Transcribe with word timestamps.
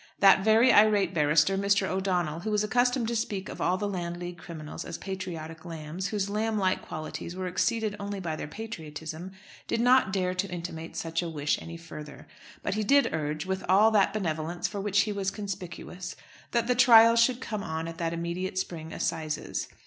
That 0.17 0.43
very 0.43 0.73
irate 0.73 1.13
barrister, 1.13 1.59
Mr. 1.59 1.87
O'Donnell, 1.87 2.39
who 2.39 2.49
was 2.49 2.63
accustomed 2.63 3.07
to 3.09 3.15
speak 3.15 3.49
of 3.49 3.61
all 3.61 3.77
the 3.77 3.87
Landleague 3.87 4.39
criminals 4.39 4.83
as 4.83 4.97
patriotic 4.97 5.63
lambs, 5.63 6.07
whose 6.07 6.27
lamb 6.27 6.57
like 6.57 6.81
qualities 6.81 7.35
were 7.35 7.45
exceeded 7.45 7.95
only 7.99 8.19
by 8.19 8.35
their 8.35 8.47
patriotism, 8.47 9.31
did 9.67 9.79
not 9.79 10.11
dare 10.11 10.33
to 10.33 10.49
intimate 10.49 10.95
such 10.95 11.21
a 11.21 11.29
wish 11.29 11.61
any 11.61 11.77
further. 11.77 12.25
But 12.63 12.73
he 12.73 12.83
did 12.83 13.13
urge, 13.13 13.45
with 13.45 13.63
all 13.69 13.91
that 13.91 14.11
benevolence 14.11 14.67
for 14.67 14.81
which 14.81 15.01
he 15.01 15.11
was 15.11 15.29
conspicuous, 15.29 16.15
that 16.49 16.65
the 16.65 16.73
trial 16.73 17.15
should 17.15 17.39
come 17.39 17.61
on 17.61 17.87
at 17.87 17.99
that 17.99 18.11
immediate 18.11 18.57
spring 18.57 18.91
assizes. 18.91 19.67